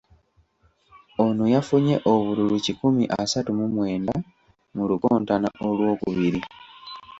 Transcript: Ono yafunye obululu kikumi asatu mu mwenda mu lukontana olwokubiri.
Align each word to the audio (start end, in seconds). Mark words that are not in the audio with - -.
Ono 1.23 1.43
yafunye 1.53 1.95
obululu 2.11 2.55
kikumi 2.65 3.03
asatu 3.21 3.49
mu 3.57 3.65
mwenda 3.73 4.15
mu 4.75 4.83
lukontana 4.89 5.47
olwokubiri. 5.67 6.39